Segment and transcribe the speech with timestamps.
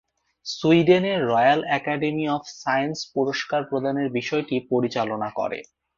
[0.45, 5.59] সুইডেনের Royal Academy of Science পুরস্কার প্রদানের বিষয়টি পরিচালনা করে।